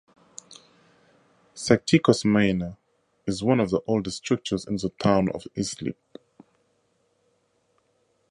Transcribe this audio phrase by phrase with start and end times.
[1.53, 2.75] Sagtikos Manor
[3.27, 5.95] is one of the oldest structures in the Town of Islip.